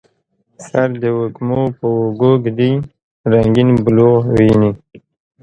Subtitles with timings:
[0.67, 2.71] سر د وږمو په اوږو ږدي
[3.31, 4.71] رنګیین بلوغ ویني